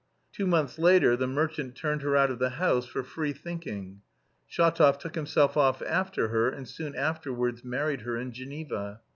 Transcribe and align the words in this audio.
Two 0.33 0.47
months 0.47 0.79
later 0.79 1.15
the 1.15 1.27
merchant 1.27 1.75
turned 1.75 2.01
her 2.01 2.17
out 2.17 2.31
of 2.31 2.39
the 2.39 2.49
house 2.57 2.87
for 2.87 3.03
"free 3.03 3.33
thinking." 3.33 4.01
Shatov 4.51 4.97
took 4.97 5.13
himself 5.13 5.55
off 5.55 5.79
after 5.83 6.29
her 6.29 6.49
and 6.49 6.67
soon 6.67 6.95
afterwards 6.95 7.63
married 7.63 8.01
her 8.01 8.17
in 8.17 8.31
Geneva. 8.31 9.01